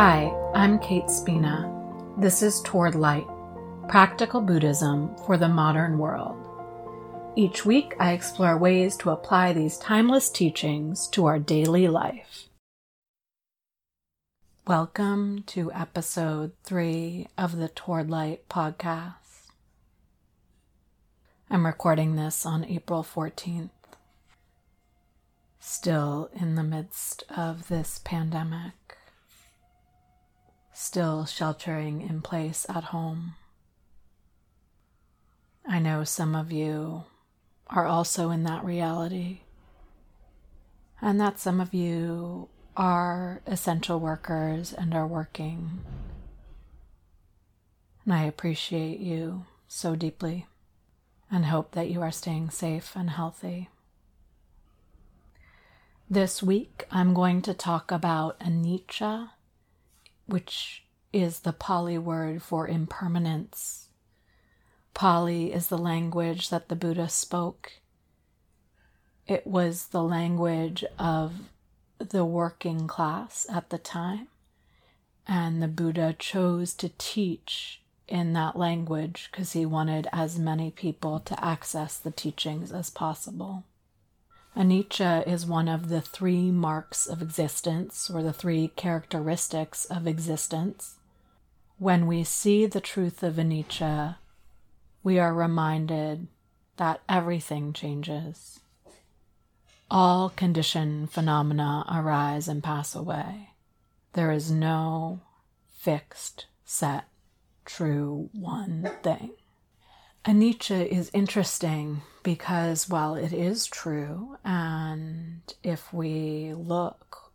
Hi, 0.00 0.32
I'm 0.54 0.78
Kate 0.78 1.10
Spina. 1.10 1.68
This 2.18 2.40
is 2.40 2.62
Toward 2.62 2.94
Light 2.94 3.26
Practical 3.88 4.40
Buddhism 4.40 5.16
for 5.26 5.36
the 5.36 5.48
Modern 5.48 5.98
World. 5.98 6.36
Each 7.34 7.66
week, 7.66 7.96
I 7.98 8.12
explore 8.12 8.56
ways 8.56 8.96
to 8.98 9.10
apply 9.10 9.52
these 9.52 9.76
timeless 9.76 10.30
teachings 10.30 11.08
to 11.08 11.26
our 11.26 11.40
daily 11.40 11.88
life. 11.88 12.48
Welcome 14.68 15.42
to 15.48 15.72
episode 15.72 16.52
three 16.62 17.26
of 17.36 17.56
the 17.56 17.68
Toward 17.68 18.08
Light 18.08 18.48
podcast. 18.48 19.50
I'm 21.50 21.66
recording 21.66 22.14
this 22.14 22.46
on 22.46 22.64
April 22.66 23.02
14th. 23.02 23.70
Still 25.58 26.30
in 26.40 26.54
the 26.54 26.62
midst 26.62 27.24
of 27.36 27.66
this 27.66 28.00
pandemic 28.04 28.97
still 30.80 31.26
sheltering 31.26 32.00
in 32.00 32.22
place 32.22 32.64
at 32.68 32.84
home. 32.84 33.34
I 35.66 35.80
know 35.80 36.04
some 36.04 36.36
of 36.36 36.52
you 36.52 37.02
are 37.66 37.84
also 37.84 38.30
in 38.30 38.44
that 38.44 38.64
reality, 38.64 39.40
and 41.02 41.20
that 41.20 41.40
some 41.40 41.60
of 41.60 41.74
you 41.74 42.48
are 42.76 43.42
essential 43.44 43.98
workers 43.98 44.72
and 44.72 44.94
are 44.94 45.06
working. 45.06 45.80
And 48.04 48.14
I 48.14 48.22
appreciate 48.22 49.00
you 49.00 49.46
so 49.66 49.96
deeply 49.96 50.46
and 51.28 51.46
hope 51.46 51.72
that 51.72 51.90
you 51.90 52.00
are 52.02 52.12
staying 52.12 52.50
safe 52.50 52.92
and 52.94 53.10
healthy. 53.10 53.68
This 56.08 56.40
week, 56.40 56.86
I'm 56.92 57.14
going 57.14 57.42
to 57.42 57.52
talk 57.52 57.90
about 57.90 58.38
anicca 58.38 59.30
which 60.28 60.84
is 61.12 61.40
the 61.40 61.52
Pali 61.52 61.98
word 61.98 62.42
for 62.42 62.68
impermanence. 62.68 63.88
Pali 64.94 65.52
is 65.52 65.68
the 65.68 65.78
language 65.78 66.50
that 66.50 66.68
the 66.68 66.76
Buddha 66.76 67.08
spoke. 67.08 67.72
It 69.26 69.46
was 69.46 69.86
the 69.86 70.02
language 70.02 70.84
of 70.98 71.50
the 71.98 72.24
working 72.24 72.86
class 72.86 73.46
at 73.50 73.70
the 73.70 73.78
time, 73.78 74.28
and 75.26 75.62
the 75.62 75.68
Buddha 75.68 76.14
chose 76.18 76.74
to 76.74 76.90
teach 76.98 77.82
in 78.06 78.32
that 78.34 78.56
language 78.56 79.28
because 79.30 79.52
he 79.52 79.66
wanted 79.66 80.08
as 80.12 80.38
many 80.38 80.70
people 80.70 81.20
to 81.20 81.44
access 81.44 81.96
the 81.98 82.10
teachings 82.10 82.72
as 82.72 82.90
possible. 82.90 83.64
Anicca 84.58 85.24
is 85.24 85.46
one 85.46 85.68
of 85.68 85.88
the 85.88 86.00
three 86.00 86.50
marks 86.50 87.06
of 87.06 87.22
existence, 87.22 88.10
or 88.10 88.24
the 88.24 88.32
three 88.32 88.72
characteristics 88.74 89.84
of 89.84 90.08
existence. 90.08 90.96
When 91.78 92.08
we 92.08 92.24
see 92.24 92.66
the 92.66 92.80
truth 92.80 93.22
of 93.22 93.36
anicca, 93.36 94.16
we 95.04 95.16
are 95.20 95.32
reminded 95.32 96.26
that 96.76 97.02
everything 97.08 97.72
changes. 97.72 98.58
All 99.88 100.28
conditioned 100.28 101.12
phenomena 101.12 101.84
arise 101.88 102.48
and 102.48 102.60
pass 102.60 102.96
away. 102.96 103.50
There 104.14 104.32
is 104.32 104.50
no 104.50 105.20
fixed, 105.68 106.46
set, 106.64 107.04
true 107.64 108.28
one 108.32 108.90
thing. 109.04 109.30
Anicca 110.28 110.86
is 110.86 111.10
interesting 111.14 112.02
because 112.22 112.86
while 112.86 113.14
it 113.14 113.32
is 113.32 113.66
true, 113.66 114.36
and 114.44 115.40
if 115.64 115.90
we 115.90 116.52
look, 116.52 117.32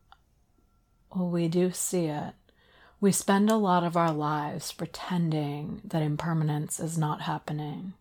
we 1.15 1.47
do 1.47 1.71
see 1.71 2.05
it, 2.05 2.35
we 3.01 3.11
spend 3.11 3.49
a 3.49 3.55
lot 3.55 3.83
of 3.83 3.97
our 3.97 4.11
lives 4.11 4.71
pretending 4.71 5.81
that 5.83 6.03
impermanence 6.03 6.79
is 6.79 6.95
not 6.95 7.21
happening. 7.21 7.93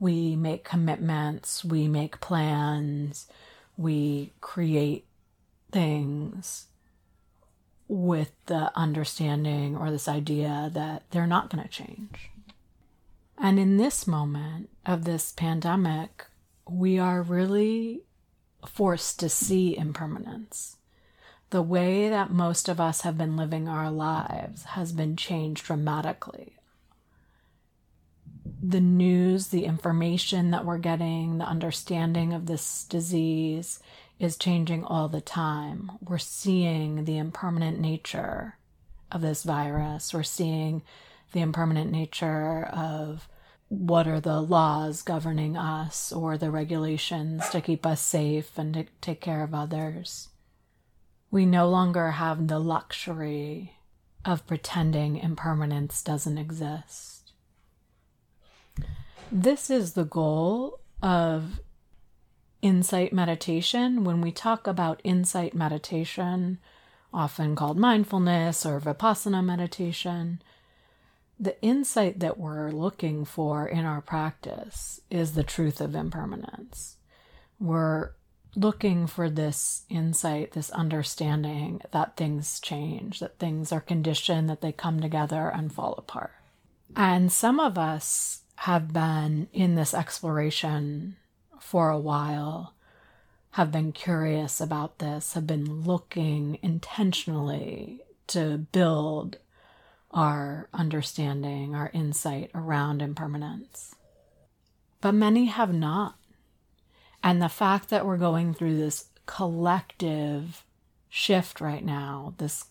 We 0.00 0.34
make 0.34 0.64
commitments, 0.64 1.64
we 1.64 1.86
make 1.86 2.20
plans, 2.20 3.28
we 3.76 4.32
create 4.40 5.06
things 5.70 6.66
with 7.86 8.32
the 8.46 8.76
understanding 8.76 9.76
or 9.76 9.92
this 9.92 10.08
idea 10.08 10.68
that 10.74 11.04
they're 11.12 11.28
not 11.28 11.48
going 11.48 11.62
to 11.62 11.70
change. 11.70 12.32
And 13.42 13.58
in 13.58 13.78
this 13.78 14.06
moment 14.06 14.68
of 14.84 15.04
this 15.04 15.32
pandemic, 15.32 16.26
we 16.68 16.98
are 16.98 17.22
really 17.22 18.02
forced 18.66 19.18
to 19.20 19.30
see 19.30 19.76
impermanence. 19.76 20.76
The 21.48 21.62
way 21.62 22.10
that 22.10 22.30
most 22.30 22.68
of 22.68 22.80
us 22.80 23.00
have 23.00 23.16
been 23.16 23.38
living 23.38 23.66
our 23.66 23.90
lives 23.90 24.64
has 24.64 24.92
been 24.92 25.16
changed 25.16 25.64
dramatically. 25.64 26.58
The 28.62 28.80
news, 28.80 29.48
the 29.48 29.64
information 29.64 30.50
that 30.50 30.66
we're 30.66 30.78
getting, 30.78 31.38
the 31.38 31.46
understanding 31.46 32.34
of 32.34 32.44
this 32.44 32.84
disease 32.84 33.80
is 34.18 34.36
changing 34.36 34.84
all 34.84 35.08
the 35.08 35.22
time. 35.22 35.92
We're 36.06 36.18
seeing 36.18 37.06
the 37.06 37.16
impermanent 37.16 37.80
nature 37.80 38.58
of 39.10 39.22
this 39.22 39.44
virus. 39.44 40.12
We're 40.12 40.22
seeing 40.24 40.82
the 41.32 41.40
impermanent 41.40 41.90
nature 41.90 42.64
of 42.72 43.28
what 43.68 44.08
are 44.08 44.20
the 44.20 44.40
laws 44.40 45.02
governing 45.02 45.56
us 45.56 46.12
or 46.12 46.36
the 46.36 46.50
regulations 46.50 47.48
to 47.50 47.60
keep 47.60 47.86
us 47.86 48.00
safe 48.00 48.58
and 48.58 48.74
to 48.74 48.86
take 49.00 49.20
care 49.20 49.44
of 49.44 49.54
others. 49.54 50.28
We 51.30 51.46
no 51.46 51.68
longer 51.68 52.12
have 52.12 52.48
the 52.48 52.58
luxury 52.58 53.76
of 54.24 54.46
pretending 54.46 55.16
impermanence 55.16 56.02
doesn't 56.02 56.38
exist. 56.38 57.32
This 59.30 59.70
is 59.70 59.92
the 59.92 60.04
goal 60.04 60.80
of 61.00 61.60
insight 62.60 63.12
meditation. 63.12 64.02
When 64.02 64.20
we 64.20 64.32
talk 64.32 64.66
about 64.66 65.00
insight 65.04 65.54
meditation, 65.54 66.58
often 67.14 67.54
called 67.54 67.78
mindfulness 67.78 68.66
or 68.66 68.80
vipassana 68.80 69.44
meditation, 69.44 70.42
the 71.40 71.60
insight 71.62 72.20
that 72.20 72.38
we're 72.38 72.70
looking 72.70 73.24
for 73.24 73.66
in 73.66 73.86
our 73.86 74.02
practice 74.02 75.00
is 75.10 75.32
the 75.32 75.42
truth 75.42 75.80
of 75.80 75.94
impermanence. 75.94 76.98
We're 77.58 78.10
looking 78.54 79.06
for 79.06 79.30
this 79.30 79.84
insight, 79.88 80.52
this 80.52 80.70
understanding 80.70 81.80
that 81.92 82.16
things 82.16 82.60
change, 82.60 83.20
that 83.20 83.38
things 83.38 83.72
are 83.72 83.80
conditioned, 83.80 84.50
that 84.50 84.60
they 84.60 84.72
come 84.72 85.00
together 85.00 85.48
and 85.48 85.72
fall 85.72 85.94
apart. 85.96 86.32
And 86.94 87.32
some 87.32 87.58
of 87.58 87.78
us 87.78 88.42
have 88.56 88.92
been 88.92 89.48
in 89.54 89.76
this 89.76 89.94
exploration 89.94 91.16
for 91.58 91.88
a 91.88 91.98
while, 91.98 92.74
have 93.52 93.72
been 93.72 93.92
curious 93.92 94.60
about 94.60 94.98
this, 94.98 95.32
have 95.32 95.46
been 95.46 95.84
looking 95.84 96.58
intentionally 96.60 98.00
to 98.26 98.58
build 98.72 99.38
our 100.10 100.68
understanding, 100.72 101.74
our 101.74 101.90
insight 101.92 102.50
around 102.54 103.02
impermanence. 103.02 103.94
But 105.00 105.12
many 105.12 105.46
have 105.46 105.72
not. 105.72 106.16
And 107.22 107.40
the 107.40 107.48
fact 107.48 107.90
that 107.90 108.06
we're 108.06 108.16
going 108.16 108.54
through 108.54 108.76
this 108.76 109.06
collective 109.26 110.64
shift 111.08 111.60
right 111.60 111.84
now, 111.84 112.34
this 112.38 112.66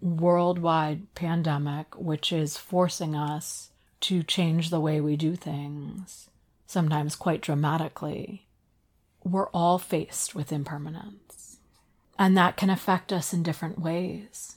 worldwide 0.00 1.14
pandemic, 1.14 1.96
which 1.96 2.32
is 2.32 2.56
forcing 2.56 3.14
us 3.14 3.70
to 4.00 4.22
change 4.22 4.70
the 4.70 4.80
way 4.80 5.00
we 5.00 5.16
do 5.16 5.36
things, 5.36 6.28
sometimes 6.66 7.14
quite 7.14 7.40
dramatically, 7.40 8.46
we're 9.24 9.48
all 9.50 9.78
faced 9.78 10.34
with 10.34 10.52
impermanence. 10.52 11.58
And 12.18 12.36
that 12.36 12.56
can 12.56 12.70
affect 12.70 13.12
us 13.12 13.32
in 13.32 13.42
different 13.42 13.78
ways 13.78 14.56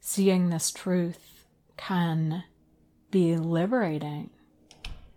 seeing 0.00 0.48
this 0.48 0.70
truth 0.70 1.44
can 1.76 2.44
be 3.10 3.36
liberating 3.36 4.30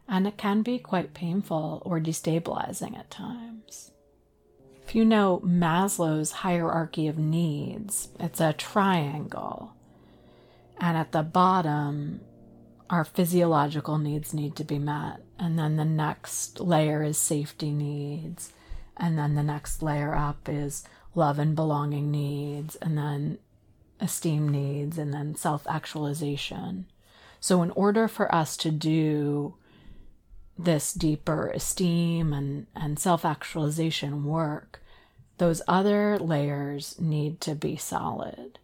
and 0.07 0.27
it 0.27 0.37
can 0.37 0.61
be 0.61 0.77
quite 0.79 1.13
painful 1.13 1.81
or 1.85 1.99
destabilizing 1.99 2.97
at 2.97 3.09
times. 3.09 3.91
If 4.85 4.95
you 4.95 5.05
know 5.05 5.41
Maslow's 5.45 6.31
hierarchy 6.31 7.07
of 7.07 7.17
needs, 7.17 8.09
it's 8.19 8.41
a 8.41 8.53
triangle. 8.53 9.73
And 10.77 10.97
at 10.97 11.13
the 11.13 11.23
bottom, 11.23 12.21
our 12.89 13.05
physiological 13.05 13.97
needs 13.97 14.33
need 14.33 14.55
to 14.57 14.63
be 14.63 14.77
met. 14.77 15.21
And 15.39 15.57
then 15.57 15.77
the 15.77 15.85
next 15.85 16.59
layer 16.59 17.01
is 17.01 17.17
safety 17.17 17.71
needs. 17.71 18.51
And 18.97 19.17
then 19.17 19.35
the 19.35 19.43
next 19.43 19.81
layer 19.81 20.13
up 20.13 20.47
is 20.49 20.83
love 21.15 21.39
and 21.39 21.55
belonging 21.55 22.11
needs. 22.11 22.75
And 22.75 22.97
then 22.97 23.37
esteem 24.03 24.49
needs 24.49 24.97
and 24.97 25.13
then 25.13 25.35
self 25.35 25.65
actualization. 25.67 26.85
So, 27.39 27.63
in 27.63 27.71
order 27.71 28.07
for 28.07 28.33
us 28.33 28.55
to 28.57 28.71
do 28.71 29.55
this 30.57 30.93
deeper 30.93 31.49
esteem 31.49 32.33
and, 32.33 32.67
and 32.75 32.99
self 32.99 33.25
actualization 33.25 34.25
work, 34.25 34.81
those 35.37 35.61
other 35.67 36.19
layers 36.19 36.99
need 36.99 37.41
to 37.41 37.55
be 37.55 37.75
solid. 37.75 38.59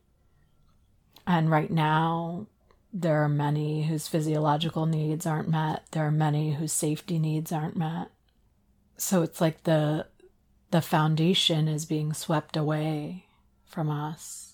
And 1.26 1.50
right 1.50 1.72
now, 1.72 2.48
there 2.92 3.24
are 3.24 3.30
many 3.30 3.84
whose 3.84 4.08
physiological 4.08 4.86
needs 4.86 5.26
aren't 5.26 5.50
met. 5.50 5.84
There 5.92 6.06
are 6.06 6.12
many 6.12 6.54
whose 6.54 6.74
safety 6.74 7.20
needs 7.20 7.52
aren't 7.52 7.78
met. 7.78 8.10
So 8.98 9.22
it's 9.22 9.40
like 9.40 9.64
the 9.64 10.08
the 10.72 10.82
foundation 10.82 11.68
is 11.68 11.86
being 11.86 12.14
swept 12.14 12.56
away 12.56 13.26
from 13.66 13.90
us. 13.90 14.49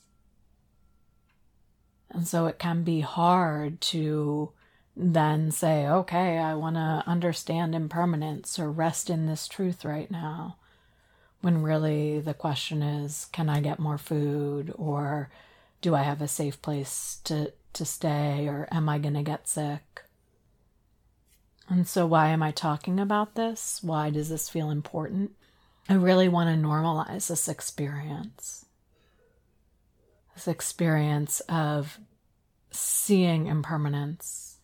And 2.15 2.25
so 2.25 2.45
it 2.45 2.59
can 2.59 2.83
be 2.83 3.01
hard 3.01 3.81
to 3.81 4.51
then 4.95 5.51
say, 5.51 5.85
okay, 5.85 6.37
I 6.37 6.55
want 6.55 6.77
to 6.77 7.03
understand 7.05 7.75
impermanence 7.75 8.57
or 8.57 8.71
rest 8.71 9.09
in 9.09 9.25
this 9.25 9.49
truth 9.49 9.83
right 9.83 10.09
now. 10.09 10.55
When 11.41 11.61
really 11.61 12.21
the 12.21 12.33
question 12.33 12.81
is, 12.81 13.27
can 13.33 13.49
I 13.49 13.59
get 13.59 13.79
more 13.79 13.97
food? 13.97 14.73
Or 14.77 15.29
do 15.81 15.93
I 15.93 16.03
have 16.03 16.21
a 16.21 16.27
safe 16.29 16.61
place 16.61 17.19
to, 17.25 17.51
to 17.73 17.83
stay? 17.83 18.47
Or 18.47 18.69
am 18.71 18.87
I 18.87 18.97
going 18.97 19.15
to 19.15 19.21
get 19.21 19.49
sick? 19.49 20.03
And 21.67 21.85
so, 21.85 22.05
why 22.05 22.29
am 22.29 22.41
I 22.41 22.51
talking 22.51 22.97
about 22.97 23.35
this? 23.35 23.79
Why 23.83 24.09
does 24.09 24.29
this 24.29 24.47
feel 24.47 24.69
important? 24.69 25.31
I 25.89 25.95
really 25.95 26.29
want 26.29 26.49
to 26.49 26.67
normalize 26.67 27.27
this 27.27 27.49
experience. 27.49 28.64
This 30.35 30.47
experience 30.47 31.39
of 31.49 31.97
seeing 32.69 33.47
impermanence, 33.47 34.57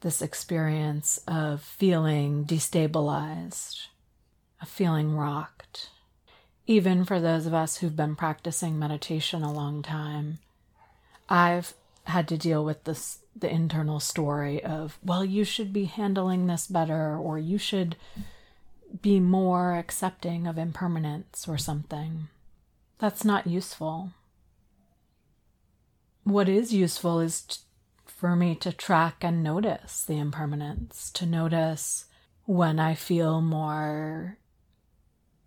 this 0.00 0.22
experience 0.22 1.20
of 1.28 1.60
feeling 1.62 2.44
destabilized, 2.46 3.88
of 4.60 4.68
feeling 4.68 5.14
rocked. 5.14 5.90
Even 6.66 7.04
for 7.04 7.20
those 7.20 7.46
of 7.46 7.52
us 7.54 7.78
who've 7.78 7.96
been 7.96 8.16
practicing 8.16 8.78
meditation 8.78 9.42
a 9.42 9.52
long 9.52 9.82
time, 9.82 10.38
I've 11.28 11.74
had 12.04 12.26
to 12.28 12.38
deal 12.38 12.64
with 12.64 12.84
this 12.84 13.18
the 13.36 13.50
internal 13.50 14.00
story 14.00 14.62
of, 14.64 14.98
well, 15.04 15.24
you 15.24 15.44
should 15.44 15.72
be 15.72 15.84
handling 15.84 16.46
this 16.46 16.66
better, 16.66 17.16
or 17.16 17.38
you 17.38 17.58
should 17.58 17.96
be 19.02 19.20
more 19.20 19.76
accepting 19.76 20.46
of 20.46 20.58
impermanence 20.58 21.46
or 21.46 21.56
something. 21.56 22.28
That's 22.98 23.24
not 23.24 23.46
useful. 23.46 24.12
What 26.24 26.48
is 26.48 26.72
useful 26.72 27.20
is 27.20 27.42
t- 27.42 27.58
for 28.06 28.36
me 28.36 28.54
to 28.56 28.72
track 28.72 29.24
and 29.24 29.42
notice 29.42 30.02
the 30.02 30.18
impermanence, 30.18 31.10
to 31.12 31.26
notice 31.26 32.06
when 32.44 32.78
I 32.78 32.94
feel 32.94 33.40
more 33.40 34.38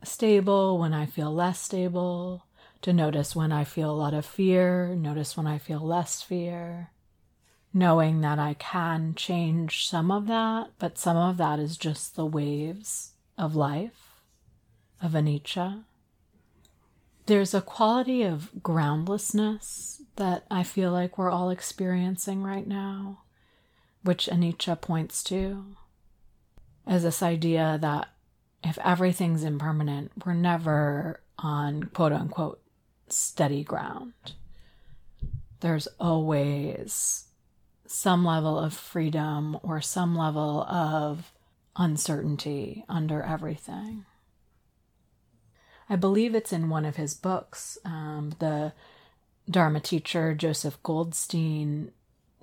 stable, 0.03 0.79
when 0.79 0.93
I 0.93 1.05
feel 1.05 1.33
less 1.33 1.59
stable, 1.59 2.45
to 2.81 2.91
notice 2.91 3.35
when 3.35 3.51
I 3.51 3.63
feel 3.63 3.91
a 3.91 3.93
lot 3.95 4.13
of 4.13 4.25
fear, 4.25 4.95
notice 4.95 5.37
when 5.37 5.47
I 5.47 5.57
feel 5.57 5.79
less 5.79 6.21
fear, 6.21 6.89
knowing 7.73 8.21
that 8.21 8.39
I 8.39 8.55
can 8.55 9.15
change 9.15 9.87
some 9.87 10.11
of 10.11 10.27
that, 10.27 10.71
but 10.79 10.97
some 10.97 11.17
of 11.17 11.37
that 11.37 11.59
is 11.59 11.77
just 11.77 12.15
the 12.15 12.25
waves 12.25 13.13
of 13.37 13.55
life, 13.55 14.21
of 15.01 15.11
anicca. 15.11 15.83
There's 17.25 17.53
a 17.53 17.61
quality 17.61 18.23
of 18.23 18.63
groundlessness 18.63 20.02
that 20.15 20.45
I 20.51 20.63
feel 20.63 20.91
like 20.91 21.17
we're 21.17 21.31
all 21.31 21.49
experiencing 21.49 22.43
right 22.43 22.67
now, 22.67 23.21
which 24.03 24.27
anicca 24.27 24.79
points 24.79 25.23
to 25.25 25.75
is 26.87 27.03
this 27.03 27.23
idea 27.23 27.77
that 27.81 28.09
if 28.63 28.77
everything's 28.79 29.43
impermanent, 29.43 30.11
we're 30.25 30.33
never 30.33 31.21
on 31.39 31.83
quote 31.83 32.11
unquote 32.11 32.61
steady 33.09 33.63
ground. 33.63 34.13
There's 35.59 35.87
always 35.99 37.25
some 37.85 38.25
level 38.25 38.57
of 38.59 38.73
freedom 38.73 39.57
or 39.63 39.81
some 39.81 40.15
level 40.15 40.63
of 40.63 41.31
uncertainty 41.75 42.83
under 42.89 43.21
everything. 43.21 44.05
I 45.89 45.95
believe 45.95 46.33
it's 46.33 46.53
in 46.53 46.69
one 46.69 46.85
of 46.85 46.95
his 46.95 47.13
books. 47.13 47.77
Um, 47.85 48.33
the 48.39 48.73
Dharma 49.49 49.79
teacher, 49.79 50.33
Joseph 50.33 50.81
Goldstein, 50.83 51.91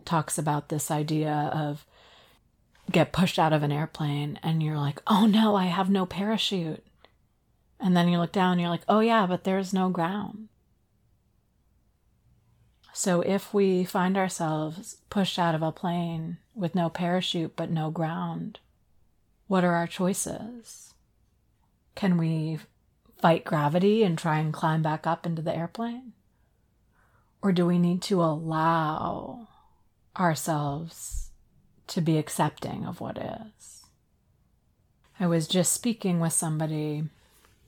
talks 0.05 0.39
about 0.39 0.69
this 0.69 0.91
idea 0.91 1.51
of 1.55 1.85
get 2.91 3.13
pushed 3.13 3.39
out 3.39 3.53
of 3.53 3.63
an 3.63 3.73
airplane 3.73 4.39
and 4.43 4.63
you're 4.63 4.79
like, 4.79 5.01
oh 5.07 5.27
no, 5.27 5.55
I 5.57 5.67
have 5.67 5.89
no 5.89 6.07
parachute. 6.07 6.85
And 7.79 7.97
then 7.97 8.09
you 8.09 8.19
look 8.19 8.33
down 8.33 8.53
and 8.53 8.61
you're 8.61 8.71
like, 8.71 8.85
oh 8.89 9.01
yeah, 9.01 9.27
but 9.27 9.45
there's 9.45 9.73
no 9.73 9.89
ground. 9.89 10.49
So 12.93 13.21
if 13.23 13.55
we 13.55 13.85
find 13.85 14.17
ourselves 14.17 14.99
pushed 15.09 15.39
out 15.39 15.55
of 15.55 15.63
a 15.63 15.73
plane 15.73 16.39
with 16.55 16.75
no 16.75 16.91
parachute 16.91 17.55
but 17.57 17.71
no 17.71 17.91
ground, 17.91 18.59
what 19.47 19.65
are 19.65 19.75
our 19.75 19.87
choices? 19.87 20.93
Can 21.95 22.19
we 22.19 22.59
fight 23.21 23.45
gravity 23.45 24.03
and 24.03 24.19
try 24.19 24.39
and 24.39 24.53
climb 24.53 24.83
back 24.83 25.07
up 25.07 25.25
into 25.25 25.41
the 25.41 25.57
airplane? 25.57 26.13
Or 27.43 27.53
do 27.53 27.67
we 27.67 27.79
need 27.79 28.03
to 28.03 28.23
allow 28.23 29.49
ourselves 30.19 31.31
to 31.89 32.01
be 32.01 32.19
accepting 32.19 32.85
of 32.85 33.01
what 33.01 33.17
is? 33.17 33.85
I 35.19 35.27
was 35.27 35.49
just 35.49 35.73
speaking 35.73 36.21
with 36.21 36.33
somebody 36.33 37.05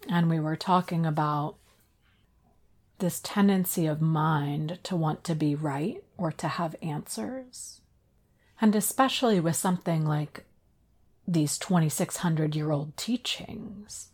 and 0.08 0.28
we 0.28 0.40
were 0.40 0.56
talking 0.56 1.06
about 1.06 1.56
this 2.98 3.20
tendency 3.20 3.86
of 3.86 4.00
mind 4.00 4.78
to 4.84 4.96
want 4.96 5.24
to 5.24 5.34
be 5.34 5.54
right 5.54 6.02
or 6.16 6.30
to 6.32 6.48
have 6.48 6.76
answers. 6.80 7.80
And 8.60 8.76
especially 8.76 9.40
with 9.40 9.56
something 9.56 10.06
like 10.06 10.44
these 11.26 11.58
2,600 11.58 12.54
year 12.54 12.70
old 12.70 12.96
teachings, 12.96 14.11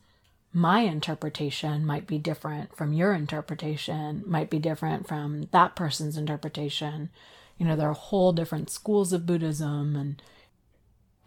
my 0.53 0.81
interpretation 0.81 1.85
might 1.85 2.07
be 2.07 2.19
different 2.19 2.77
from 2.77 2.93
your 2.93 3.13
interpretation, 3.13 4.23
might 4.27 4.51
be 4.51 4.59
different 4.59 5.07
from 5.07 5.49
that 5.53 5.77
person's 5.77 6.17
interpretation. 6.17 7.11
You 7.59 7.67
know, 7.67 7.77
there 7.77 7.91
are 7.91 7.95
whole 7.95 8.33
different 8.33 8.71
schools 8.71 9.13
of 9.13 9.27
Buddhism. 9.27 9.95
And 9.95 10.23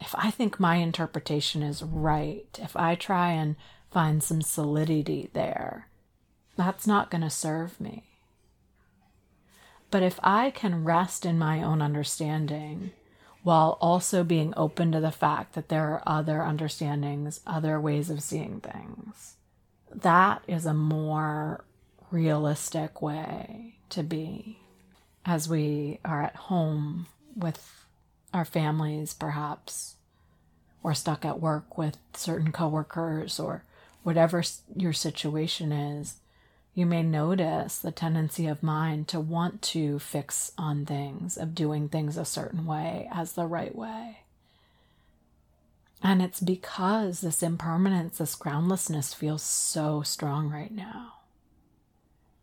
if 0.00 0.14
I 0.16 0.30
think 0.30 0.58
my 0.58 0.76
interpretation 0.76 1.62
is 1.62 1.82
right, 1.82 2.58
if 2.60 2.76
I 2.76 2.94
try 2.94 3.30
and 3.30 3.56
find 3.90 4.22
some 4.22 4.42
solidity 4.42 5.30
there, 5.32 5.88
that's 6.56 6.86
not 6.86 7.10
going 7.10 7.22
to 7.22 7.30
serve 7.30 7.80
me. 7.80 8.04
But 9.90 10.02
if 10.02 10.18
I 10.22 10.50
can 10.50 10.84
rest 10.84 11.24
in 11.26 11.38
my 11.38 11.62
own 11.62 11.82
understanding 11.82 12.92
while 13.42 13.76
also 13.80 14.22
being 14.22 14.54
open 14.56 14.92
to 14.92 15.00
the 15.00 15.10
fact 15.10 15.54
that 15.54 15.68
there 15.68 15.84
are 15.84 16.02
other 16.06 16.42
understandings, 16.42 17.40
other 17.46 17.80
ways 17.80 18.08
of 18.08 18.22
seeing 18.22 18.60
things, 18.60 19.36
that 19.92 20.42
is 20.46 20.64
a 20.64 20.74
more 20.74 21.64
realistic 22.10 23.02
way 23.02 23.74
to 23.88 24.02
be 24.02 24.58
as 25.24 25.48
we 25.48 25.98
are 26.04 26.22
at 26.22 26.36
home 26.36 27.06
with 27.34 27.84
our 28.32 28.44
families, 28.44 29.14
perhaps, 29.14 29.96
or 30.82 30.94
stuck 30.94 31.24
at 31.24 31.40
work 31.40 31.76
with 31.78 31.96
certain 32.14 32.52
coworkers, 32.52 33.38
or 33.38 33.64
whatever 34.02 34.42
your 34.76 34.92
situation 34.92 35.70
is 35.72 36.16
you 36.74 36.86
may 36.86 37.02
notice 37.02 37.78
the 37.78 37.92
tendency 37.92 38.46
of 38.46 38.62
mind 38.62 39.06
to 39.08 39.20
want 39.20 39.60
to 39.60 39.98
fix 39.98 40.52
on 40.56 40.86
things, 40.86 41.36
of 41.36 41.54
doing 41.54 41.88
things 41.88 42.16
a 42.16 42.24
certain 42.24 42.64
way 42.64 43.08
as 43.12 43.32
the 43.32 43.46
right 43.46 43.74
way. 43.74 44.20
And 46.02 46.22
it's 46.22 46.40
because 46.40 47.20
this 47.20 47.42
impermanence, 47.42 48.18
this 48.18 48.34
groundlessness 48.34 49.12
feels 49.12 49.42
so 49.42 50.02
strong 50.02 50.50
right 50.50 50.72
now. 50.72 51.14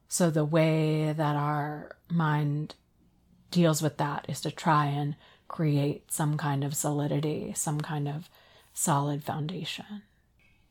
So, 0.08 0.30
the 0.30 0.46
way 0.46 1.12
that 1.12 1.36
our 1.36 1.96
mind 2.10 2.76
deals 3.52 3.82
with 3.82 3.98
that 3.98 4.26
is 4.30 4.42
to 4.42 4.52
try 4.52 4.86
and 4.86 5.16
create 5.48 6.12
some 6.12 6.38
kind 6.38 6.64
of 6.64 6.76
solidity, 6.76 7.54
some 7.56 7.82
kind 7.82 8.08
of 8.08 8.30
solid 8.74 9.24
foundation. 9.24 10.04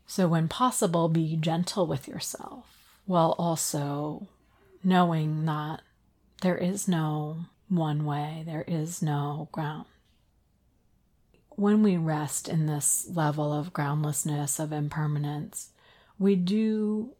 So, 0.07 0.27
when 0.27 0.49
possible, 0.49 1.09
be 1.09 1.37
gentle 1.37 1.87
with 1.87 2.09
yourself 2.09 2.78
while 3.09 3.35
also 3.38 4.29
knowing 4.85 5.47
that 5.47 5.81
there 6.43 6.59
is 6.59 6.87
no 6.87 7.38
one 7.71 8.05
way, 8.05 8.43
there 8.45 8.67
is 8.69 9.00
no 9.00 9.49
ground. 9.50 9.87
When 11.49 11.83
we 11.83 11.97
rest 11.97 12.49
in 12.49 12.67
this 12.67 13.09
level 13.11 13.50
of 13.50 13.73
groundlessness, 13.73 14.59
of 14.59 14.73
impermanence, 14.73 15.71
we 16.19 16.37
do 16.37 17.15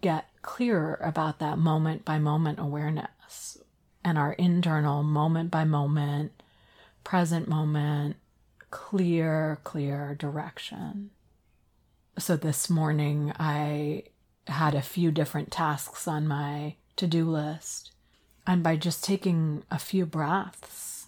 get 0.00 0.30
clearer 0.40 0.98
about 1.02 1.40
that 1.40 1.58
moment 1.58 2.06
by 2.06 2.18
moment 2.18 2.58
awareness 2.58 3.58
and 4.02 4.16
our 4.16 4.32
internal 4.32 5.02
moment 5.02 5.50
by 5.50 5.64
moment, 5.64 6.42
present 7.04 7.48
moment, 7.48 8.16
clear, 8.70 9.58
clear 9.62 10.16
direction. 10.18 11.10
So 12.18 12.34
this 12.34 12.70
morning, 12.70 13.30
I 13.38 14.04
had 14.46 14.74
a 14.74 14.82
few 14.82 15.10
different 15.10 15.50
tasks 15.50 16.06
on 16.06 16.26
my 16.28 16.76
to 16.96 17.06
do 17.06 17.28
list. 17.28 17.92
And 18.46 18.62
by 18.62 18.76
just 18.76 19.04
taking 19.04 19.62
a 19.70 19.78
few 19.78 20.04
breaths, 20.04 21.06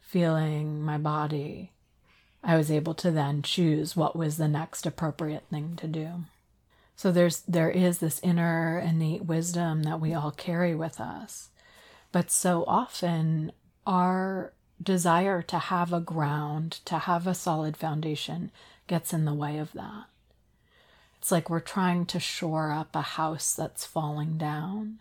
feeling 0.00 0.82
my 0.82 0.96
body, 0.96 1.72
I 2.42 2.56
was 2.56 2.70
able 2.70 2.94
to 2.94 3.10
then 3.10 3.42
choose 3.42 3.96
what 3.96 4.16
was 4.16 4.36
the 4.36 4.48
next 4.48 4.86
appropriate 4.86 5.44
thing 5.50 5.76
to 5.76 5.86
do. 5.86 6.24
So 6.96 7.12
there's 7.12 7.42
there 7.42 7.70
is 7.70 7.98
this 7.98 8.20
inner 8.22 8.78
innate 8.78 9.26
wisdom 9.26 9.82
that 9.84 10.00
we 10.00 10.14
all 10.14 10.30
carry 10.30 10.74
with 10.74 11.00
us. 11.00 11.50
But 12.10 12.30
so 12.30 12.64
often 12.66 13.52
our 13.86 14.52
desire 14.82 15.42
to 15.42 15.58
have 15.58 15.92
a 15.92 16.00
ground, 16.00 16.80
to 16.86 16.98
have 16.98 17.26
a 17.26 17.34
solid 17.34 17.76
foundation 17.76 18.50
gets 18.86 19.12
in 19.12 19.24
the 19.24 19.34
way 19.34 19.58
of 19.58 19.72
that. 19.74 20.06
It's 21.18 21.32
like 21.32 21.50
we're 21.50 21.60
trying 21.60 22.06
to 22.06 22.20
shore 22.20 22.70
up 22.70 22.94
a 22.94 23.02
house 23.02 23.54
that's 23.54 23.84
falling 23.84 24.38
down. 24.38 25.00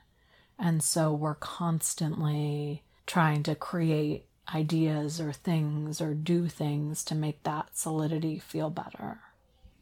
And 0.60 0.84
so 0.84 1.14
we're 1.14 1.36
constantly 1.36 2.84
trying 3.06 3.44
to 3.44 3.56
create 3.56 4.26
ideas 4.54 5.22
or 5.22 5.32
things 5.32 6.02
or 6.02 6.14
do 6.14 6.48
things 6.48 7.04
to 7.06 7.16
make 7.16 7.44
that 7.44 7.78
solidity 7.78 8.40
feel 8.40 8.70
better. 8.70 9.20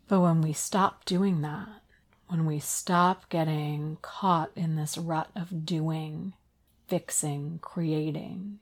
But 0.08 0.22
when 0.22 0.42
we 0.42 0.54
stop 0.54 1.06
doing 1.06 1.42
that, 1.42 1.82
when 2.28 2.46
we 2.46 2.60
stop 2.60 3.30
getting 3.30 3.98
caught 4.02 4.52
in 4.56 4.76
this 4.76 4.98
rut 4.98 5.30
of 5.36 5.66
doing, 5.66 6.34
fixing, 6.88 7.60
creating, 7.62 8.60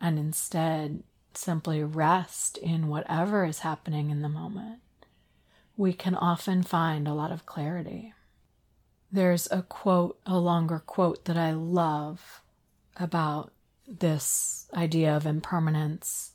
and 0.00 0.18
instead 0.18 1.02
simply 1.34 1.82
rest 1.84 2.56
in 2.58 2.88
whatever 2.88 3.44
is 3.44 3.60
happening 3.60 4.10
in 4.10 4.22
the 4.22 4.28
moment, 4.28 4.80
we 5.80 5.94
can 5.94 6.14
often 6.14 6.62
find 6.62 7.08
a 7.08 7.14
lot 7.14 7.32
of 7.32 7.46
clarity. 7.46 8.12
There's 9.10 9.48
a 9.50 9.62
quote, 9.62 10.20
a 10.26 10.36
longer 10.36 10.82
quote 10.84 11.24
that 11.24 11.38
I 11.38 11.52
love 11.52 12.42
about 12.96 13.50
this 13.88 14.68
idea 14.74 15.16
of 15.16 15.24
impermanence, 15.24 16.32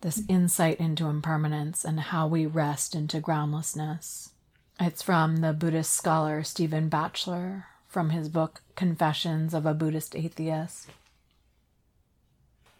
this 0.00 0.22
insight 0.26 0.80
into 0.80 1.04
impermanence, 1.04 1.84
and 1.84 2.00
how 2.00 2.26
we 2.26 2.46
rest 2.46 2.94
into 2.94 3.20
groundlessness. 3.20 4.30
It's 4.80 5.02
from 5.02 5.42
the 5.42 5.52
Buddhist 5.52 5.92
scholar 5.92 6.42
Stephen 6.42 6.88
Batchelor 6.88 7.66
from 7.86 8.08
his 8.08 8.30
book 8.30 8.62
Confessions 8.74 9.52
of 9.52 9.66
a 9.66 9.74
Buddhist 9.74 10.16
Atheist. 10.16 10.88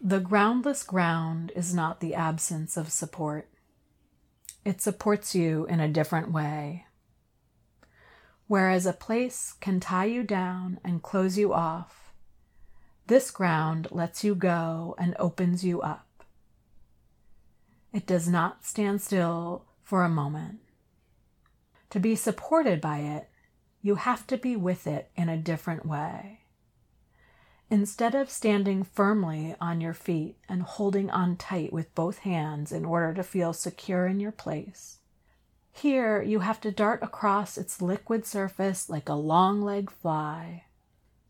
The 0.01 0.19
groundless 0.19 0.81
ground 0.81 1.51
is 1.55 1.71
not 1.71 1.99
the 1.99 2.15
absence 2.15 2.77
of 2.77 2.91
support. 2.91 3.47
It 4.65 4.81
supports 4.81 5.35
you 5.35 5.65
in 5.65 5.79
a 5.79 5.87
different 5.87 6.31
way. 6.31 6.85
Whereas 8.47 8.85
a 8.85 8.93
place 8.93 9.53
can 9.59 9.79
tie 9.79 10.05
you 10.05 10.23
down 10.23 10.79
and 10.83 11.01
close 11.01 11.37
you 11.37 11.53
off, 11.53 12.13
this 13.07 13.31
ground 13.31 13.89
lets 13.91 14.23
you 14.23 14.35
go 14.35 14.95
and 14.97 15.15
opens 15.19 15.65
you 15.65 15.81
up. 15.81 16.23
It 17.91 18.05
does 18.05 18.29
not 18.29 18.65
stand 18.65 19.01
still 19.01 19.65
for 19.83 20.03
a 20.03 20.09
moment. 20.09 20.59
To 21.89 21.99
be 21.99 22.15
supported 22.15 22.79
by 22.79 22.99
it, 22.99 23.29
you 23.81 23.95
have 23.95 24.25
to 24.27 24.37
be 24.37 24.55
with 24.55 24.87
it 24.87 25.11
in 25.15 25.27
a 25.27 25.37
different 25.37 25.85
way. 25.85 26.42
Instead 27.73 28.13
of 28.13 28.29
standing 28.29 28.83
firmly 28.83 29.55
on 29.59 29.81
your 29.81 29.95
feet 29.95 30.37
and 30.47 30.61
holding 30.61 31.09
on 31.09 31.35
tight 31.35 31.73
with 31.73 31.95
both 31.95 32.19
hands 32.19 32.71
in 32.71 32.85
order 32.85 33.15
to 33.15 33.23
feel 33.23 33.51
secure 33.51 34.05
in 34.05 34.19
your 34.19 34.31
place, 34.31 34.99
here 35.71 36.21
you 36.21 36.41
have 36.41 36.61
to 36.61 36.71
dart 36.71 37.01
across 37.01 37.57
its 37.57 37.81
liquid 37.81 38.27
surface 38.27 38.91
like 38.91 39.09
a 39.09 39.15
long 39.15 39.63
legged 39.63 39.89
fly, 39.89 40.65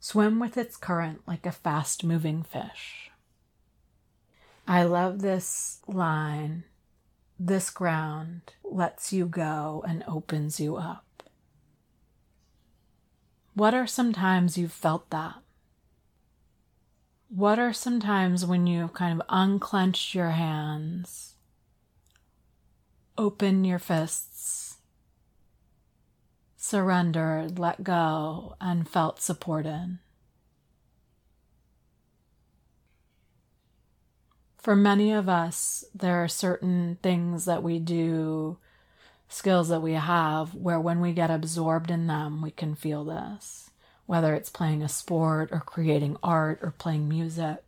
swim 0.02 0.38
with 0.38 0.58
its 0.58 0.76
current 0.76 1.22
like 1.26 1.46
a 1.46 1.52
fast 1.54 2.04
moving 2.04 2.44
fish. 2.44 3.10
I 4.68 4.84
love 4.84 5.22
this 5.22 5.80
line. 5.88 6.66
This 7.40 7.70
ground 7.70 8.52
lets 8.66 9.14
you 9.14 9.28
go 9.28 9.82
and 9.88 10.04
opens 10.10 10.60
you 10.60 10.76
up. 10.76 11.24
What 13.54 13.74
are 13.74 13.88
some 13.88 14.12
times 14.12 14.58
you've 14.58 14.74
felt 14.74 15.10
that? 15.12 15.43
What 17.36 17.58
are 17.58 17.74
some 17.74 18.00
times 18.00 18.46
when 18.46 18.68
you've 18.68 18.94
kind 18.94 19.20
of 19.20 19.26
unclenched 19.28 20.14
your 20.14 20.30
hands, 20.30 21.34
open 23.18 23.66
your 23.66 23.80
fists, 23.80 24.78
surrendered, 26.56 27.58
let 27.58 27.84
go, 27.84 28.56
and 28.62 28.88
felt 28.88 29.20
supported? 29.20 29.98
For 34.60 34.76
many 34.76 35.12
of 35.12 35.28
us, 35.28 35.84
there 35.96 36.24
are 36.24 36.28
certain 36.28 37.00
things 37.02 37.46
that 37.46 37.64
we 37.64 37.80
do, 37.80 38.60
skills 39.28 39.70
that 39.70 39.82
we 39.82 39.94
have, 39.94 40.54
where 40.54 40.80
when 40.80 41.00
we 41.00 41.14
get 41.14 41.32
absorbed 41.32 41.90
in 41.90 42.06
them, 42.06 42.44
we 42.44 42.52
can 42.52 42.76
feel 42.76 43.04
this 43.04 43.72
whether 44.06 44.34
it's 44.34 44.50
playing 44.50 44.82
a 44.82 44.90
sport 44.90 45.50
or 45.52 45.60
creating 45.60 46.18
art 46.22 46.60
or 46.62 46.72
playing 46.72 47.08
music. 47.08 47.60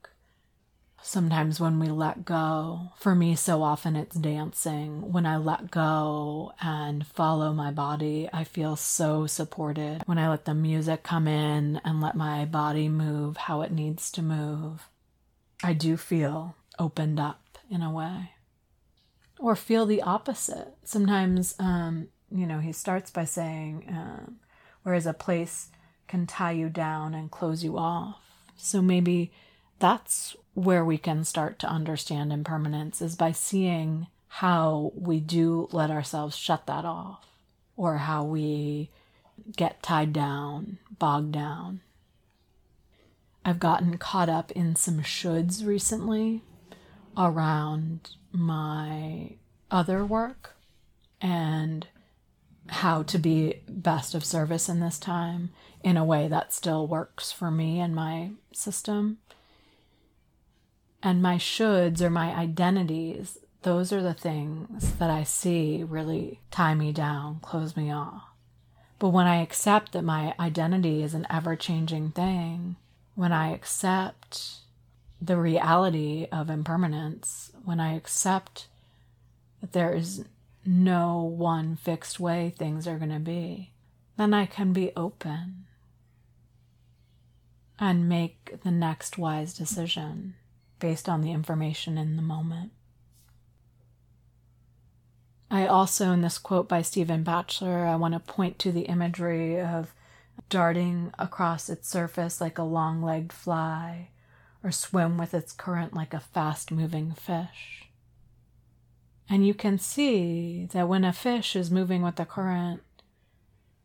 Sometimes 1.02 1.60
when 1.60 1.80
we 1.80 1.88
let 1.88 2.26
go, 2.26 2.92
for 2.98 3.14
me, 3.14 3.36
so 3.36 3.62
often 3.62 3.96
it's 3.96 4.16
dancing. 4.16 5.12
When 5.12 5.28
I 5.28 5.38
let 5.38 5.70
go 5.70 6.54
and 6.60 7.06
follow 7.06 7.54
my 7.54 7.70
body, 7.70 8.28
I 8.34 8.44
feel 8.44 8.76
so 8.76 9.28
supported. 9.28 10.02
When 10.08 10.18
I 10.18 10.30
let 10.30 10.46
the 10.46 10.56
music 10.56 11.04
come 11.04 11.28
in 11.28 11.80
and 11.86 12.02
let 12.02 12.16
my 12.16 12.46
body 12.46 12.90
move 12.90 13.38
how 13.38 13.62
it 13.62 13.72
needs 13.72 14.12
to 14.14 14.24
move, 14.24 14.90
I 15.64 15.74
do 15.74 15.96
feel 15.96 16.56
opened 16.80 17.20
up 17.20 17.60
in 17.70 17.84
a 17.84 17.92
way. 17.92 18.32
Or 19.38 19.56
feel 19.56 19.86
the 19.86 20.02
opposite. 20.02 20.74
Sometimes, 20.84 21.54
um, 21.60 22.08
you 22.32 22.48
know, 22.48 22.60
he 22.60 22.72
starts 22.72 23.12
by 23.12 23.26
saying, 23.26 23.88
uh, 23.90 24.32
whereas 24.82 25.06
a 25.06 25.14
place 25.14 25.70
can 26.08 26.28
tie 26.28 26.52
you 26.52 26.70
down 26.70 27.14
and 27.14 27.32
close 27.32 27.64
you 27.64 27.78
off. 27.78 28.20
So 28.56 28.82
maybe 28.82 29.32
that's 29.80 30.36
where 30.54 30.86
we 30.86 30.98
can 30.98 31.24
start 31.24 31.60
to 31.60 31.68
understand 31.68 32.32
impermanence 32.32 33.02
is 33.02 33.16
by 33.16 33.32
seeing 33.32 34.08
how 34.28 34.92
we 34.96 35.20
do 35.20 35.68
let 35.72 35.92
ourselves 35.92 36.36
shut 36.36 36.66
that 36.68 36.86
off 36.86 37.26
or 37.76 37.98
how 37.98 38.24
we 38.24 38.90
get 39.56 39.84
tied 39.84 40.14
down, 40.14 40.78
bogged 40.98 41.34
down. 41.34 41.82
I've 43.44 43.60
gotten 43.60 43.98
caught 43.98 44.30
up 44.30 44.52
in 44.52 44.76
some 44.76 45.02
shoulds 45.02 45.66
recently 45.66 46.42
around 47.18 48.12
my 48.32 49.32
other 49.70 50.06
work 50.06 50.56
and 51.22 51.88
how 52.68 53.04
to 53.04 53.18
be 53.18 53.62
best 53.68 54.16
of 54.16 54.26
service 54.26 54.68
in 54.70 54.80
this 54.80 54.98
time 54.98 55.52
in 55.84 55.98
a 55.98 56.06
way 56.06 56.28
that 56.28 56.54
still 56.54 56.88
works 56.88 57.32
for 57.32 57.52
me 57.52 57.80
and 57.80 57.96
my 57.96 58.32
system. 58.52 59.20
And 61.04 61.22
my 61.22 61.36
shoulds 61.36 62.02
or 62.02 62.10
my 62.10 62.36
identities, 62.36 63.38
those 63.62 63.94
are 63.94 64.02
the 64.02 64.16
things 64.16 64.94
that 64.94 65.12
I 65.12 65.24
see 65.24 65.84
really 65.84 66.40
tie 66.50 66.74
me 66.74 66.92
down, 66.92 67.40
close 67.42 67.78
me 67.78 67.92
off. 67.92 68.24
But 68.98 69.10
when 69.10 69.28
I 69.28 69.42
accept 69.42 69.92
that 69.92 70.04
my 70.04 70.34
identity 70.40 71.04
is 71.04 71.14
an 71.14 71.28
ever 71.30 71.56
changing 71.56 72.12
thing, 72.12 72.78
when 73.14 73.32
I 73.32 73.52
accept 73.54 74.62
the 75.22 75.38
reality 75.38 76.28
of 76.32 76.50
impermanence, 76.50 77.52
when 77.64 77.80
I 77.80 77.96
accept 77.96 78.68
that 79.62 79.74
there 79.74 79.94
is 79.94 80.26
no 80.66 81.22
one 81.22 81.76
fixed 81.76 82.20
way 82.20 82.54
things 82.58 82.88
are 82.88 82.98
going 82.98 83.12
to 83.12 83.20
be, 83.20 83.72
then 84.18 84.34
I 84.34 84.46
can 84.46 84.74
be 84.74 84.92
open 84.96 85.66
and 87.80 88.10
make 88.10 88.62
the 88.64 88.72
next 88.72 89.18
wise 89.18 89.54
decision 89.54 90.36
based 90.80 91.10
on 91.10 91.22
the 91.22 91.32
information 91.32 91.98
in 91.98 92.16
the 92.16 92.22
moment. 92.22 92.72
I 95.52 95.68
also, 95.68 96.12
in 96.12 96.22
this 96.22 96.38
quote 96.38 96.68
by 96.68 96.82
Stephen 96.82 97.24
Batchelor, 97.24 97.86
I 97.86 97.96
want 97.96 98.14
to 98.14 98.20
point 98.20 98.58
to 98.60 98.72
the 98.72 98.82
imagery 98.82 99.60
of 99.60 99.94
darting 100.50 101.14
across 101.20 101.70
its 101.70 101.88
surface 101.88 102.42
like 102.42 102.58
a 102.58 102.64
long 102.64 103.02
legged 103.02 103.32
fly, 103.32 104.10
or 104.64 104.72
swim 104.72 105.18
with 105.18 105.34
its 105.34 105.54
current 105.54 105.94
like 105.94 106.14
a 106.14 106.20
fast 106.20 106.72
moving 106.72 107.12
fish. 107.12 107.85
And 109.30 109.46
you 109.46 109.54
can 109.54 109.80
see 109.80 110.68
that 110.72 110.88
when 110.88 111.04
a 111.04 111.12
fish 111.14 111.56
is 111.56 111.72
moving 111.72 112.02
with 112.02 112.16
the 112.16 112.26
current, 112.26 112.82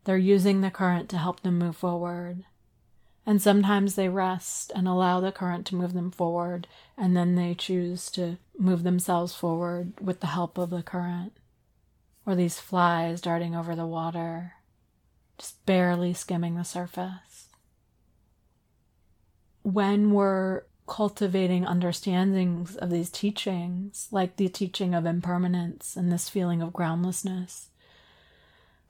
they're 0.05 0.19
using 0.19 0.61
the 0.61 0.71
current 0.71 1.09
to 1.11 1.19
help 1.19 1.41
them 1.41 1.59
move 1.59 1.77
forward. 1.77 2.45
And 3.27 3.41
sometimes 3.41 3.95
they 3.95 4.09
rest 4.09 4.73
and 4.75 4.89
allow 4.89 5.21
the 5.21 5.33
current 5.33 5.67
to 5.67 5.77
move 5.77 5.93
them 5.93 6.11
forward, 6.11 6.67
and 6.97 7.17
then 7.17 7.37
they 7.37 7.55
choose 7.55 8.11
to 8.13 8.39
move 8.59 8.83
themselves 8.83 9.35
forward 9.35 9.93
with 10.01 10.21
the 10.21 10.29
help 10.29 10.59
of 10.59 10.71
the 10.71 10.83
current. 10.83 11.33
Or 12.27 12.35
these 12.35 12.59
flies 12.59 13.21
darting 13.21 13.55
over 13.55 13.75
the 13.75 13.87
water, 13.87 14.55
just 15.39 15.65
barely 15.65 16.13
skimming 16.13 16.57
the 16.57 16.65
surface. 16.65 17.49
when 19.63 20.11
we're 20.11 20.63
cultivating 20.91 21.65
understandings 21.65 22.75
of 22.77 22.91
these 22.91 23.11
teachings, 23.11 24.09
like 24.11 24.37
the 24.37 24.49
teaching 24.49 24.93
of 24.93 25.07
impermanence 25.07 25.97
and 25.97 26.11
this 26.11 26.29
feeling 26.29 26.61
of 26.61 26.73
groundlessness, 26.73 27.71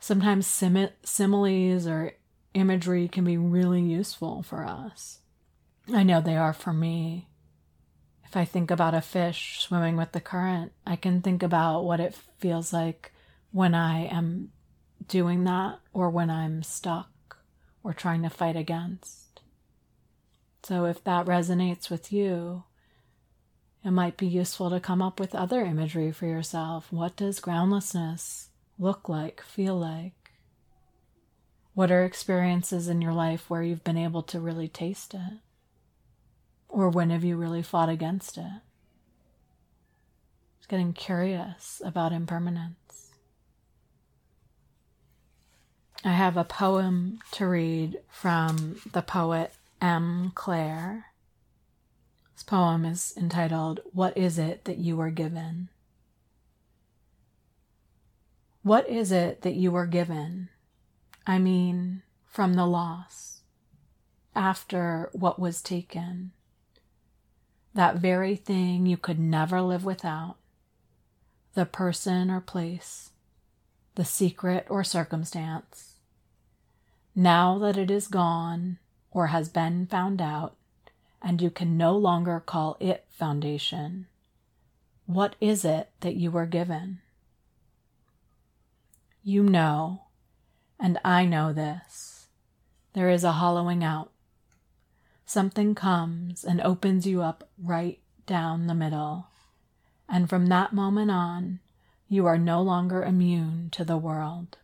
sometimes 0.01 0.47
sim- 0.47 0.89
similes 1.05 1.87
or 1.87 2.15
imagery 2.55 3.07
can 3.07 3.25
be 3.25 3.37
really 3.37 3.83
useful 3.83 4.43
for 4.43 4.65
us. 4.65 5.19
I 5.93 6.03
know 6.03 6.23
they 6.23 6.37
are 6.37 6.55
for 6.55 6.73
me. 6.73 7.29
If 8.25 8.35
I 8.35 8.47
think 8.47 8.71
about 8.71 8.95
a 8.95 9.03
fish 9.03 9.61
swimming 9.61 9.99
with 9.99 10.13
the 10.13 10.21
current, 10.23 10.73
I 10.87 10.97
can 10.97 11.21
think 11.21 11.43
about 11.43 11.85
what 11.85 12.01
it 12.01 12.15
feels 12.39 12.73
like 12.73 13.13
when 13.53 13.75
I 13.75 14.07
am 14.07 14.53
doing 15.07 15.45
that 15.45 15.81
or 15.93 16.09
when 16.09 16.31
I'm 16.31 16.63
stuck 16.63 17.37
or 17.85 17.93
trying 17.93 18.23
to 18.23 18.31
fight 18.31 18.57
against. 18.57 19.30
So 20.63 20.85
if 20.85 21.03
that 21.05 21.27
resonates 21.27 21.91
with 21.91 22.13
you, 22.13 22.65
it 23.85 23.91
might 23.91 24.17
be 24.17 24.27
useful 24.27 24.71
to 24.71 24.81
come 24.81 25.01
up 25.01 25.19
with 25.19 25.35
other 25.35 25.65
imagery 25.65 26.13
for 26.13 26.27
yourself. 26.27 26.93
What 26.93 27.17
does 27.17 27.41
groundlessness 27.41 28.49
look 28.79 29.09
like, 29.09 29.41
feel 29.43 29.79
like? 29.79 30.33
What 31.75 31.91
are 31.91 32.05
experiences 32.05 32.89
in 32.89 33.01
your 33.01 33.13
life 33.13 33.49
where 33.49 33.63
you've 33.63 33.85
been 33.85 33.97
able 33.97 34.23
to 34.25 34.41
really 34.41 34.69
taste 34.69 35.15
it? 35.15 35.39
Or 36.69 36.91
when 36.91 37.11
have 37.11 37.25
you 37.25 37.37
really 37.37 37.63
fought 37.63 37.89
against 37.89 38.37
it? 38.37 38.61
Just 40.59 40.69
getting 40.69 40.93
curious 40.93 41.81
about 41.85 42.13
impermanence. 42.13 43.13
I 46.05 46.13
have 46.13 46.37
a 46.37 46.45
poem 46.45 47.21
to 47.33 47.47
read 47.47 48.01
from 48.09 48.81
the 48.93 49.03
poet 49.03 49.53
M. 49.81 50.33
Clare. 50.35 51.07
This 52.35 52.43
poem 52.43 52.85
is 52.85 53.15
entitled, 53.17 53.81
What 53.93 54.17
Is 54.17 54.39
It 54.39 54.65
That 54.65 54.79
You 54.79 54.97
Were 54.97 55.11
Given? 55.11 55.69
What 58.63 58.89
is 58.89 59.11
it 59.11 59.43
that 59.43 59.55
you 59.55 59.73
were 59.73 59.87
given? 59.87 60.51
I 61.27 61.39
mean, 61.39 62.03
from 62.27 62.55
the 62.55 62.67
loss, 62.67 63.41
after 64.35 65.09
what 65.13 65.39
was 65.39 65.63
taken 65.63 66.33
that 67.75 67.97
very 67.97 68.37
thing 68.37 68.87
you 68.87 68.97
could 68.97 69.19
never 69.19 69.63
live 69.63 69.85
without, 69.85 70.37
the 71.55 71.65
person 71.65 72.31
or 72.31 72.41
place, 72.41 73.11
the 73.95 74.05
secret 74.05 74.67
or 74.69 74.83
circumstance. 74.83 75.95
Now 77.15 77.59
that 77.59 77.77
it 77.77 77.91
is 77.91 78.09
gone 78.09 78.79
or 79.11 79.29
has 79.29 79.49
been 79.49 79.87
found 79.87 80.21
out, 80.21 80.57
and 81.23 81.43
you 81.43 81.51
can 81.51 81.77
no 81.77 81.97
longer 81.97 82.41
call 82.41 82.77
it 82.81 83.05
foundation, 83.09 84.07
what 85.07 85.35
is 85.41 85.65
it 85.65 85.91
that 86.01 86.17
you 86.17 86.31
were 86.31 86.47
given? 86.47 87.01
You 89.23 89.43
know, 89.43 90.03
and 90.79 90.99
I 91.05 91.27
know 91.27 91.53
this, 91.53 92.29
there 92.93 93.11
is 93.11 93.25
a 93.25 93.33
hollowing 93.33 93.85
out 93.85 94.13
something 95.31 95.77
comes 95.77 96.43
and 96.43 96.61
opens 96.63 97.07
you 97.07 97.23
up 97.23 97.49
right 97.57 98.01
down 98.27 98.67
the 98.67 98.75
middle. 98.75 99.29
And 100.09 100.29
from 100.29 100.47
that 100.47 100.73
moment 100.73 101.13
on, 101.13 101.61
you 102.09 102.27
are 102.27 102.37
no 102.37 102.61
longer 102.61 103.05
immune 103.05 103.69
to 103.71 103.85
the 103.85 103.97
world. 103.97 104.59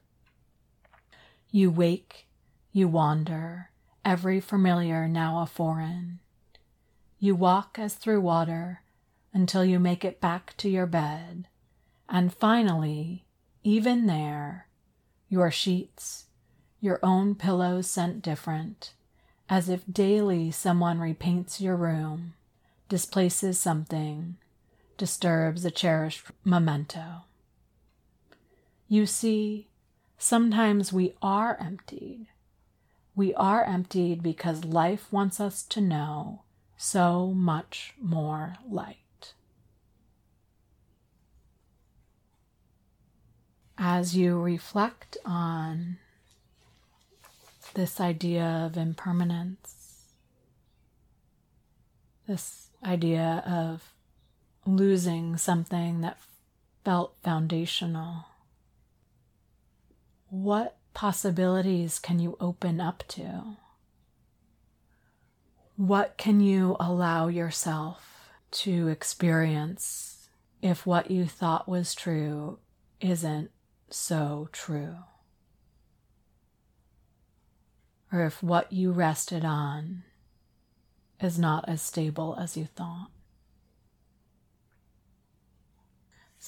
You 1.53 1.71
wake, 1.71 2.27
you 2.73 2.89
wander, 2.89 3.71
every 4.07 4.39
familiar 4.39 5.09
now 5.09 5.43
a 5.43 5.47
foreign. 5.47 6.21
You 7.19 7.35
walk 7.35 7.77
as 7.77 7.95
through 7.95 8.21
water 8.21 8.83
until 9.35 9.65
you 9.65 9.81
make 9.81 10.05
it 10.05 10.21
back 10.21 10.57
to 10.59 10.69
your 10.69 10.87
bed, 10.87 11.49
and 12.09 12.33
finally, 12.33 13.25
even 13.65 14.07
there, 14.07 14.69
your 15.29 15.51
sheets, 15.51 16.27
your 16.81 17.01
own 17.03 17.35
pillows 17.35 17.89
scent 17.89 18.23
different, 18.23 18.93
as 19.49 19.69
if 19.69 19.83
daily 19.91 20.53
someone 20.53 21.01
repaints 21.01 21.61
your 21.61 21.75
room, 21.75 22.35
displaces 22.89 23.59
something, 23.59 24.37
disturbs 24.97 25.65
a 25.65 25.71
cherished 25.73 26.27
memento. 26.45 27.25
You 28.87 29.05
see, 29.05 29.67
sometimes 30.17 30.93
we 30.93 31.17
are 31.21 31.59
emptied. 31.61 32.29
We 33.17 33.33
are 33.35 33.65
emptied 33.65 34.23
because 34.23 34.67
life 34.67 35.11
wants 35.11 35.41
us 35.41 35.63
to 35.65 35.81
know 35.81 36.43
so 36.77 37.29
much 37.29 37.95
more 37.99 38.57
light. 38.69 39.33
As 43.79 44.15
you 44.15 44.39
reflect 44.39 45.17
on 45.25 45.97
this 47.73 48.01
idea 48.01 48.45
of 48.45 48.77
impermanence, 48.77 50.03
this 52.27 52.69
idea 52.85 53.43
of 53.47 53.95
losing 54.67 55.39
something 55.39 56.03
that 56.03 56.19
felt 56.85 57.15
foundational. 57.23 58.27
What 60.29 60.77
possibilities 60.97 62.01
can 62.01 62.19
you 62.19 62.37
open 62.41 62.81
up 62.81 63.05
to? 63.07 63.57
What 65.77 66.17
can 66.17 66.41
you 66.41 66.77
allow 66.81 67.29
yourself 67.29 68.31
to 68.63 68.89
experience 68.89 70.29
if 70.61 70.87
what 70.87 71.11
you 71.11 71.27
thought 71.27 71.69
was 71.69 71.95
true 71.95 72.59
isn't 73.01 73.51
so 73.91 74.49
true? 74.51 74.97
or 78.13 78.25
if 78.25 78.43
what 78.43 78.73
you 78.73 78.93
rested 78.93 79.45
on 79.45 80.03
is 81.21 81.39
not 81.39 81.69
as 81.69 81.83
stable 81.83 82.37
as 82.41 82.57
you 82.57 82.65
thought. 82.65 83.11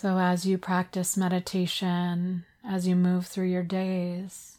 So, 0.00 0.16
as 0.18 0.46
you 0.46 0.58
practice 0.58 1.16
meditation, 1.16 2.44
as 2.64 2.86
you 2.86 2.94
move 2.94 3.26
through 3.26 3.48
your 3.48 3.64
days, 3.64 4.58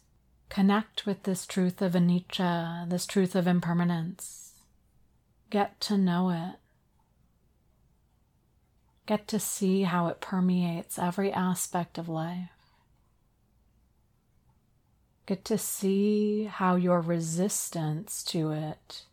connect 0.50 1.06
with 1.06 1.22
this 1.22 1.46
truth 1.46 1.80
of 1.80 1.94
anicca, 1.94 2.86
this 2.90 3.06
truth 3.06 3.34
of 3.34 3.46
impermanence. 3.46 4.52
Get 5.48 5.80
to 5.80 5.96
know 5.96 6.28
it. 6.28 6.56
Get 9.06 9.26
to 9.28 9.40
see 9.40 9.84
how 9.84 10.08
it 10.08 10.20
permeates 10.20 10.98
every 10.98 11.32
aspect 11.32 11.96
of 11.96 12.06
life. 12.06 12.50
Get 15.24 15.42
to 15.46 15.56
see 15.56 16.44
how 16.44 16.76
your 16.76 17.00
resistance 17.00 18.22
to 18.24 18.50
it 18.50 19.06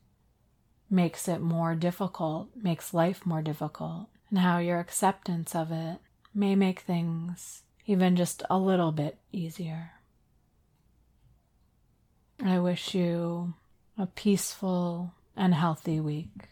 makes 0.89 1.29
it 1.29 1.39
more 1.39 1.73
difficult, 1.73 2.49
makes 2.53 2.93
life 2.93 3.25
more 3.25 3.41
difficult, 3.41 4.07
and 4.29 4.39
how 4.39 4.57
your 4.57 4.81
acceptance 4.81 5.55
of 5.55 5.71
it 5.71 5.99
may 6.37 6.55
make 6.55 6.81
things 6.81 7.63
even 7.85 8.15
just 8.15 8.43
a 8.49 8.57
little 8.57 8.91
bit 8.91 9.17
easier. 9.31 9.91
I 12.43 12.59
wish 12.59 12.93
you 12.93 13.55
a 13.97 14.05
peaceful 14.05 15.13
and 15.35 15.55
healthy 15.55 15.99
week. 15.99 16.49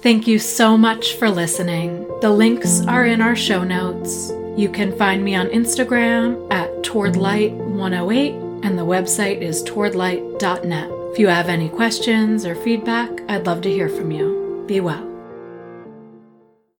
Thank 0.00 0.26
you 0.26 0.38
so 0.38 0.76
much 0.76 1.14
for 1.14 1.28
listening. 1.28 2.06
The 2.20 2.30
links 2.30 2.84
are 2.86 3.04
in 3.04 3.20
our 3.20 3.36
show 3.36 3.64
notes. 3.64 4.32
You 4.56 4.68
can 4.68 4.96
find 4.96 5.24
me 5.24 5.34
on 5.34 5.48
Instagram 5.48 6.52
at 6.52 6.70
towardlight108 6.82 8.64
and 8.64 8.78
the 8.78 8.84
website 8.84 9.40
is 9.40 9.62
towardlight.net. 9.62 10.90
If 11.12 11.18
you 11.18 11.28
have 11.28 11.48
any 11.48 11.68
questions 11.68 12.44
or 12.44 12.54
feedback, 12.54 13.10
I'd 13.28 13.46
love 13.46 13.62
to 13.62 13.70
hear 13.70 13.88
from 13.88 14.10
you. 14.10 14.64
Be 14.66 14.80
well. 14.80 15.07